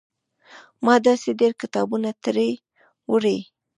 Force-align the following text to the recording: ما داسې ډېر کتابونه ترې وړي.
ما 0.85 0.95
داسې 1.07 1.29
ډېر 1.39 1.51
کتابونه 1.61 2.09
ترې 2.23 2.49
وړي. 3.11 3.37